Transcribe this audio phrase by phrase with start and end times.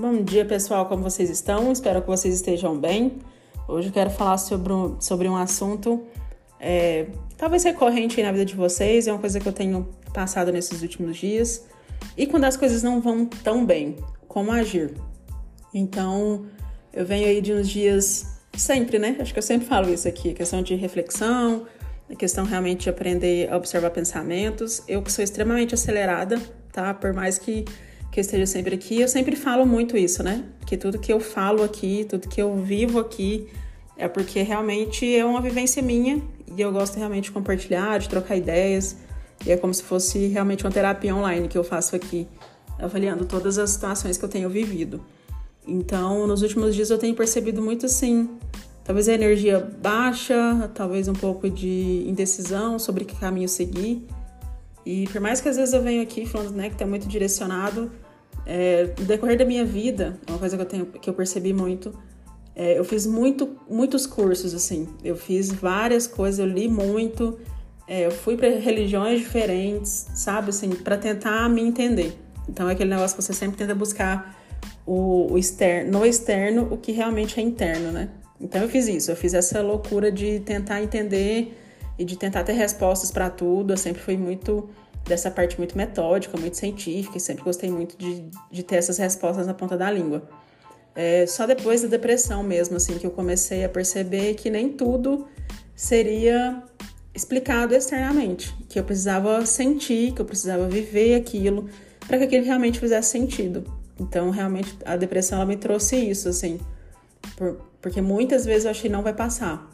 [0.00, 1.70] Bom dia, pessoal, como vocês estão?
[1.70, 3.18] Espero que vocês estejam bem.
[3.68, 6.06] Hoje eu quero falar sobre um, sobre um assunto
[6.58, 10.80] é, talvez recorrente na vida de vocês, é uma coisa que eu tenho passado nesses
[10.80, 11.66] últimos dias.
[12.16, 13.96] E quando as coisas não vão tão bem,
[14.26, 14.94] como agir?
[15.74, 16.46] Então,
[16.94, 19.18] eu venho aí de uns dias sempre, né?
[19.20, 21.66] Acho que eu sempre falo isso aqui, questão de reflexão,
[22.16, 24.82] questão realmente de aprender a observar pensamentos.
[24.88, 26.40] Eu que sou extremamente acelerada,
[26.72, 26.94] tá?
[26.94, 27.66] Por mais que
[28.10, 30.44] que eu esteja sempre aqui, eu sempre falo muito isso, né?
[30.66, 33.48] Que tudo que eu falo aqui, tudo que eu vivo aqui,
[33.96, 36.20] é porque realmente é uma vivência minha
[36.56, 38.96] e eu gosto realmente de compartilhar, de trocar ideias.
[39.46, 42.26] E é como se fosse realmente uma terapia online que eu faço aqui,
[42.78, 45.00] avaliando todas as situações que eu tenho vivido.
[45.66, 48.28] Então, nos últimos dias eu tenho percebido muito assim,
[48.84, 54.04] talvez a energia baixa, talvez um pouco de indecisão sobre que caminho seguir.
[54.84, 57.90] E por mais que às vezes eu venho aqui falando né, que está muito direcionado,
[58.46, 61.94] é, no decorrer da minha vida, uma coisa que eu, tenho, que eu percebi muito,
[62.54, 64.88] é, eu fiz muito, muitos cursos, assim.
[65.04, 67.38] Eu fiz várias coisas, eu li muito,
[67.86, 72.16] é, eu fui para religiões diferentes, sabe, assim, para tentar me entender.
[72.48, 74.36] Então é aquele negócio que você sempre tenta buscar
[74.86, 78.08] o, o externo, no externo o que realmente é interno, né?
[78.40, 81.56] Então eu fiz isso, eu fiz essa loucura de tentar entender
[82.00, 83.74] e de tentar ter respostas para tudo.
[83.74, 84.70] Eu sempre fui muito
[85.04, 89.46] dessa parte muito metódica, muito científica, e sempre gostei muito de, de ter essas respostas
[89.46, 90.26] na ponta da língua.
[90.94, 95.28] É, só depois da depressão mesmo, assim, que eu comecei a perceber que nem tudo
[95.76, 96.62] seria
[97.14, 101.68] explicado externamente, que eu precisava sentir, que eu precisava viver aquilo
[102.06, 103.64] para que aquilo realmente fizesse sentido.
[103.98, 106.58] Então, realmente, a depressão ela me trouxe isso, assim,
[107.36, 109.68] por, porque muitas vezes eu achei não vai passar.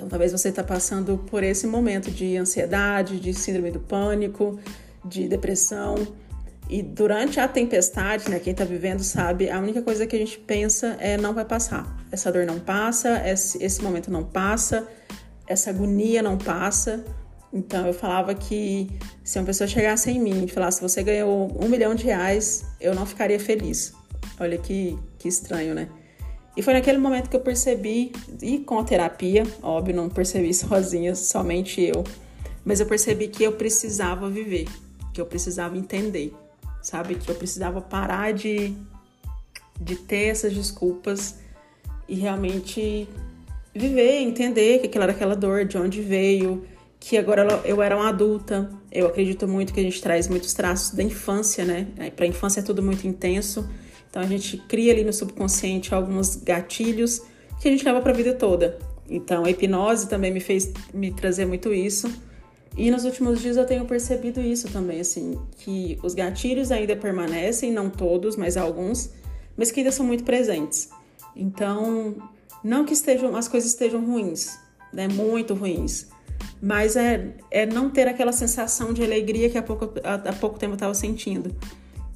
[0.00, 4.58] Então, talvez você está passando por esse momento de ansiedade, de síndrome do pânico,
[5.04, 5.94] de depressão.
[6.70, 10.38] E durante a tempestade, né, quem está vivendo sabe, a única coisa que a gente
[10.38, 12.02] pensa é não vai passar.
[12.10, 14.88] Essa dor não passa, esse, momento não passa,
[15.46, 17.04] essa agonia não passa.
[17.52, 18.88] Então eu falava que
[19.22, 22.94] se uma pessoa chegasse em mim e falasse você ganhou um milhão de reais, eu
[22.94, 23.92] não ficaria feliz.
[24.38, 25.90] Olha que, que estranho, né?
[26.56, 28.12] E foi naquele momento que eu percebi,
[28.42, 32.04] e com a terapia, óbvio, não percebi sozinha, somente eu,
[32.64, 34.66] mas eu percebi que eu precisava viver,
[35.12, 36.34] que eu precisava entender,
[36.82, 37.14] sabe?
[37.14, 38.74] Que eu precisava parar de,
[39.80, 41.36] de ter essas desculpas
[42.08, 43.08] e realmente
[43.74, 46.64] viver, entender que aquilo era aquela dor, de onde veio,
[46.98, 48.70] que agora eu era uma adulta.
[48.92, 51.86] Eu acredito muito que a gente traz muitos traços da infância, né?
[52.14, 53.68] Para a infância é tudo muito intenso.
[54.10, 57.22] Então a gente cria ali no subconsciente alguns gatilhos
[57.60, 58.78] que a gente leva para a vida toda.
[59.08, 62.12] Então a hipnose também me fez me trazer muito isso.
[62.76, 67.72] E nos últimos dias eu tenho percebido isso também, assim, que os gatilhos ainda permanecem,
[67.72, 69.10] não todos, mas alguns,
[69.56, 70.88] mas que ainda são muito presentes.
[71.34, 72.16] Então,
[72.62, 74.56] não que estejam, as coisas estejam ruins,
[74.92, 75.08] né?
[75.08, 76.08] Muito ruins.
[76.62, 80.58] Mas é, é não ter aquela sensação de alegria que há pouco, há, há pouco
[80.58, 81.54] tempo eu estava sentindo.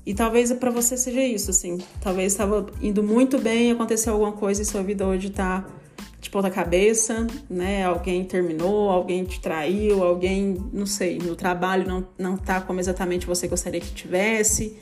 [0.06, 1.78] E talvez para você seja isso, assim.
[2.00, 5.66] Talvez estava indo muito bem, aconteceu alguma coisa e sua vida hoje tá
[6.20, 7.84] de ponta cabeça, né?
[7.84, 13.26] Alguém terminou, alguém te traiu, alguém, não sei, no trabalho não, não tá como exatamente
[13.26, 14.76] você gostaria que tivesse,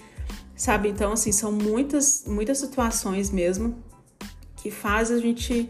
[0.56, 0.88] sabe?
[0.88, 3.77] Então, assim, são muitas, muitas situações mesmo
[4.56, 5.69] que fazem a gente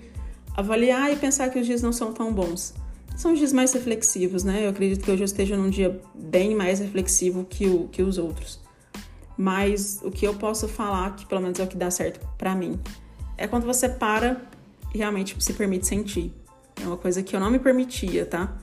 [0.54, 2.74] avaliar e pensar que os dias não são tão bons.
[3.16, 4.64] São os dias mais reflexivos, né?
[4.64, 8.18] Eu acredito que hoje eu esteja num dia bem mais reflexivo que, o, que os
[8.18, 8.61] outros.
[9.36, 12.54] Mas o que eu posso falar, que pelo menos é o que dá certo para
[12.54, 12.78] mim,
[13.36, 14.40] é quando você para
[14.94, 16.32] e realmente se permite sentir.
[16.82, 18.56] É uma coisa que eu não me permitia, tá?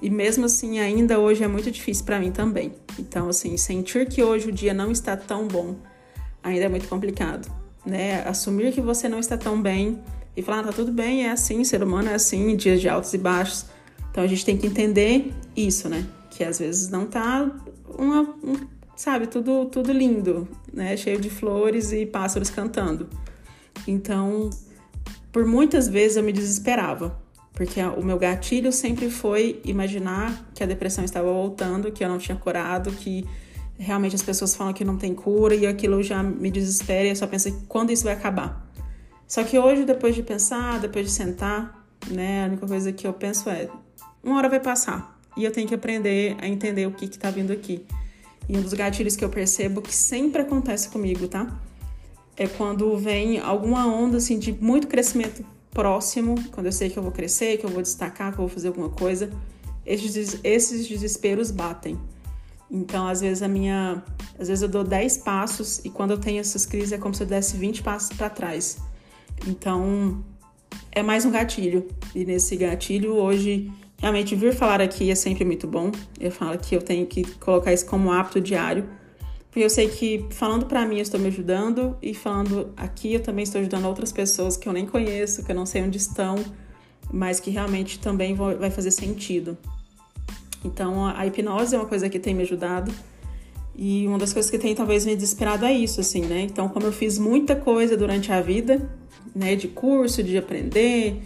[0.00, 2.72] E mesmo assim, ainda hoje é muito difícil para mim também.
[2.98, 5.76] Então, assim, sentir que hoje o dia não está tão bom
[6.42, 7.50] ainda é muito complicado,
[7.86, 8.22] né?
[8.26, 10.00] Assumir que você não está tão bem
[10.36, 13.12] e falar, ah, tá tudo bem, é assim, ser humano é assim, dias de altos
[13.14, 13.66] e baixos.
[14.10, 16.06] Então a gente tem que entender isso, né?
[16.30, 17.50] Que às vezes não tá
[17.98, 18.56] uma, um
[19.02, 20.96] sabe, tudo, tudo lindo, né?
[20.96, 23.08] Cheio de flores e pássaros cantando.
[23.84, 24.48] Então,
[25.32, 27.20] por muitas vezes eu me desesperava,
[27.52, 32.16] porque o meu gatilho sempre foi imaginar que a depressão estava voltando, que eu não
[32.16, 33.26] tinha curado, que
[33.76, 37.16] realmente as pessoas falam que não tem cura e aquilo já me desespera e eu
[37.16, 38.70] só penso quando isso vai acabar.
[39.26, 43.12] Só que hoje, depois de pensar, depois de sentar, né, a única coisa que eu
[43.12, 43.68] penso é:
[44.22, 47.52] uma hora vai passar e eu tenho que aprender a entender o que está vindo
[47.52, 47.84] aqui.
[48.52, 51.58] E um dos gatilhos que eu percebo que sempre acontece comigo, tá?
[52.36, 57.02] É quando vem alguma onda assim de muito crescimento próximo, quando eu sei que eu
[57.02, 59.30] vou crescer, que eu vou destacar, que eu vou fazer alguma coisa,
[59.86, 61.98] esses, esses desesperos batem.
[62.70, 64.04] Então, às vezes a minha,
[64.38, 67.22] às vezes eu dou 10 passos e quando eu tenho essas crises é como se
[67.22, 68.76] eu desse 20 passos para trás.
[69.46, 70.22] Então,
[70.90, 71.88] é mais um gatilho.
[72.14, 73.72] E nesse gatilho hoje
[74.02, 75.92] realmente vir falar aqui é sempre muito bom.
[76.18, 78.84] Eu falo que eu tenho que colocar isso como hábito diário.
[79.48, 83.20] Porque eu sei que falando para mim eu estou me ajudando e falando aqui eu
[83.20, 86.34] também estou ajudando outras pessoas que eu nem conheço, que eu não sei onde estão,
[87.12, 89.56] mas que realmente também vai fazer sentido.
[90.64, 92.92] Então, a hipnose é uma coisa que tem me ajudado.
[93.76, 96.40] E uma das coisas que tem talvez me desesperado é isso, assim, né?
[96.40, 98.90] Então, como eu fiz muita coisa durante a vida,
[99.34, 101.22] né, de curso, de aprender,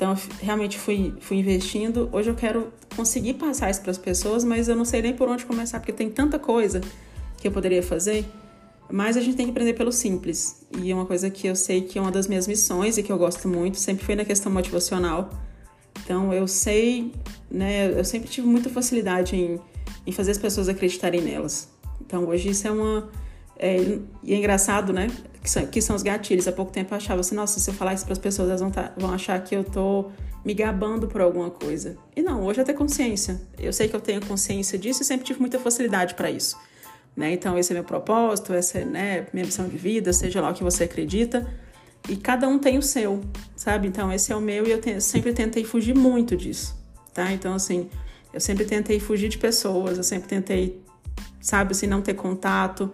[0.00, 2.08] então realmente fui, fui investindo.
[2.10, 5.28] Hoje eu quero conseguir passar isso para as pessoas, mas eu não sei nem por
[5.28, 6.80] onde começar, porque tem tanta coisa
[7.36, 8.24] que eu poderia fazer.
[8.90, 10.66] Mas a gente tem que aprender pelo simples.
[10.78, 13.12] E é uma coisa que eu sei que é uma das minhas missões e que
[13.12, 15.30] eu gosto muito, sempre foi na questão motivacional
[16.02, 17.12] então eu sei,
[17.50, 19.60] né, eu sempre tive muita facilidade em,
[20.06, 21.68] em fazer as pessoas acreditarem nelas.
[22.00, 23.08] Então hoje isso é uma.
[23.62, 23.76] É,
[24.22, 25.08] e é engraçado, né?
[25.42, 26.48] Que são, que são os gatilhos.
[26.48, 28.60] Há pouco tempo eu achava assim, nossa, se eu falar isso para as pessoas, elas
[28.62, 30.10] vão, tá, vão achar que eu tô
[30.42, 31.98] me gabando por alguma coisa.
[32.16, 33.38] E não, hoje eu tenho consciência.
[33.58, 36.56] Eu sei que eu tenho consciência disso e sempre tive muita facilidade para isso.
[37.14, 37.34] Né?
[37.34, 40.54] Então, esse é meu propósito, essa é né, minha missão de vida, seja lá o
[40.54, 41.46] que você acredita.
[42.08, 43.20] E cada um tem o seu,
[43.54, 43.86] sabe?
[43.88, 46.74] Então, esse é o meu e eu te, sempre tentei fugir muito disso,
[47.12, 47.30] tá?
[47.30, 47.90] Então, assim,
[48.32, 50.80] eu sempre tentei fugir de pessoas, eu sempre tentei,
[51.42, 52.90] sabe, assim, não ter contato,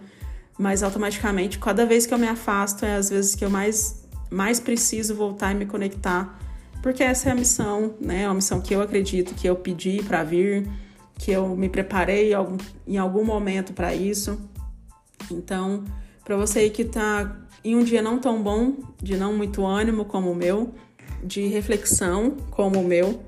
[0.57, 4.59] mas automaticamente, cada vez que eu me afasto, é às vezes que eu mais, mais
[4.59, 6.39] preciso voltar e me conectar,
[6.81, 8.23] porque essa é a missão, né?
[8.23, 10.67] É uma missão que eu acredito que eu pedi para vir,
[11.15, 12.31] que eu me preparei
[12.87, 14.39] em algum momento para isso.
[15.31, 15.83] Então,
[16.23, 20.05] para você aí que tá em um dia não tão bom, de não muito ânimo
[20.05, 20.73] como o meu,
[21.23, 23.21] de reflexão como o meu,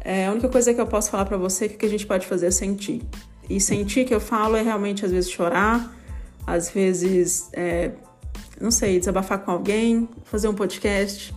[0.00, 1.88] é, a única coisa que eu posso falar para você é que o que a
[1.88, 3.02] gente pode fazer é sentir.
[3.48, 5.92] E sentir que eu falo é realmente às vezes chorar,
[6.46, 7.92] às vezes, é,
[8.60, 11.34] não sei, desabafar com alguém, fazer um podcast,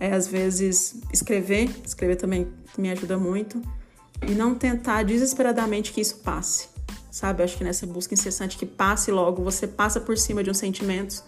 [0.00, 2.48] é, às vezes escrever, escrever também
[2.78, 3.60] me ajuda muito,
[4.26, 6.68] e não tentar desesperadamente que isso passe,
[7.10, 7.42] sabe?
[7.42, 11.22] Acho que nessa busca incessante que passe logo, você passa por cima de uns sentimentos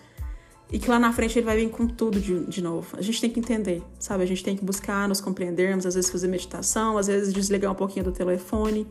[0.70, 2.96] e que lá na frente ele vai vir com tudo de, de novo.
[2.96, 4.22] A gente tem que entender, sabe?
[4.22, 7.74] A gente tem que buscar, nos compreendermos, às vezes fazer meditação, às vezes desligar um
[7.74, 8.86] pouquinho do telefone,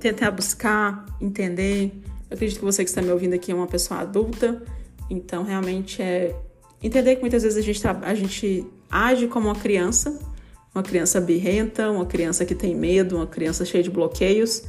[0.00, 2.02] tentar buscar, entender.
[2.30, 4.62] Eu acredito que você que está me ouvindo aqui é uma pessoa adulta,
[5.10, 6.34] então realmente é
[6.82, 10.18] entender que muitas vezes a gente, a gente age como uma criança,
[10.74, 14.64] uma criança birrenta, uma criança que tem medo, uma criança cheia de bloqueios,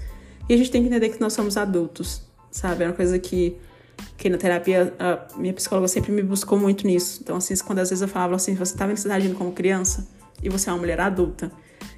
[0.47, 2.21] e a gente tem que entender que nós somos adultos,
[2.51, 2.83] sabe?
[2.83, 3.57] É uma coisa que
[4.17, 7.19] que na terapia a minha psicóloga sempre me buscou muito nisso.
[7.21, 10.07] Então, assim, quando às vezes eu falava assim, você tá vendo tá agindo como criança
[10.41, 11.51] e você é uma mulher adulta.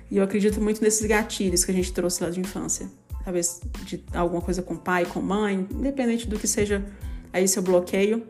[0.10, 2.90] E eu acredito muito nesses gatilhos que a gente trouxe lá de infância.
[3.28, 6.86] Talvez de alguma coisa com pai, com mãe, independente do que seja
[7.34, 8.26] aí seu bloqueio.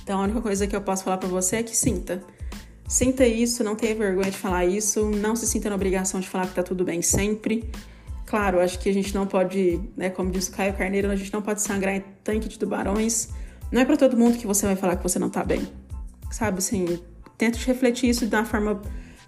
[0.00, 2.22] Então, a única coisa que eu posso falar para você é que sinta.
[2.86, 6.46] Sinta isso, não tenha vergonha de falar isso, não se sinta na obrigação de falar
[6.46, 7.68] que tá tudo bem sempre.
[8.24, 11.32] Claro, acho que a gente não pode, né, como diz o Caio Carneiro, a gente
[11.32, 13.28] não pode sangrar em tanque de tubarões.
[13.72, 15.66] Não é para todo mundo que você vai falar que você não tá bem.
[16.30, 17.00] Sabe, assim,
[17.36, 18.80] tenta refletir isso da forma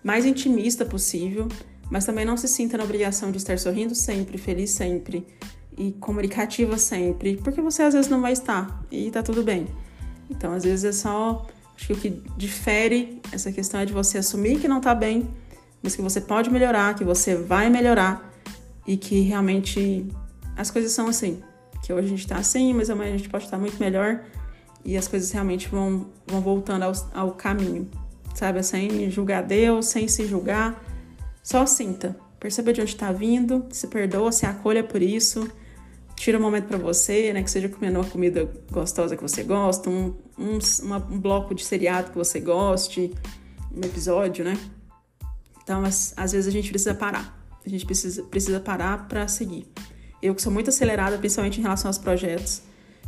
[0.05, 1.49] mais intimista possível,
[1.91, 5.27] mas também não se sinta na obrigação de estar sorrindo sempre, feliz sempre
[5.77, 9.67] e comunicativa sempre, porque você às vezes não vai estar e tá tudo bem.
[10.31, 11.47] Então, às vezes é só.
[11.77, 15.29] Acho que o que difere essa questão é de você assumir que não tá bem,
[15.83, 18.33] mas que você pode melhorar, que você vai melhorar
[18.87, 20.07] e que realmente
[20.57, 21.43] as coisas são assim.
[21.83, 24.21] Que hoje a gente tá assim, mas amanhã a gente pode estar muito melhor
[24.85, 27.91] e as coisas realmente vão, vão voltando ao, ao caminho,
[28.35, 28.63] sabe?
[28.63, 30.81] Sem julgar Deus, sem se julgar,
[31.45, 32.17] só sinta.
[32.41, 35.49] Perceba de onde está vindo, se perdoa, se acolha por isso.
[36.17, 37.45] Tira um momento para você, né?
[37.45, 41.65] Que seja comendo uma comida gostosa que você gosta, um, um, uma, um bloco de
[41.65, 43.15] seriado que você goste,
[43.73, 44.59] um episódio, né?
[45.63, 49.67] Então, às, às vezes a gente precisa parar a gente precisa, precisa parar para seguir.
[50.21, 52.63] Eu que sou muito acelerada, principalmente em relação aos projetos,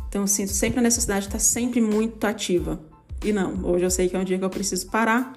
[0.07, 2.79] então eu sinto sempre a necessidade de estar sempre muito ativa.
[3.23, 5.35] E não, hoje eu sei que é um dia que eu preciso parar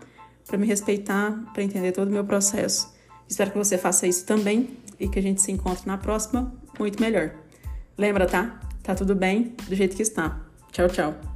[0.50, 2.92] para me respeitar, para entender todo o meu processo.
[3.28, 7.00] Espero que você faça isso também e que a gente se encontre na próxima muito
[7.00, 7.30] melhor.
[7.96, 8.60] Lembra, tá?
[8.82, 10.40] Tá tudo bem do jeito que está.
[10.72, 11.29] Tchau, tchau.